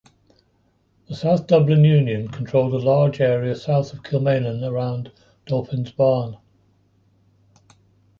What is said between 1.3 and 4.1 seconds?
Dublin Union controlled a large area south of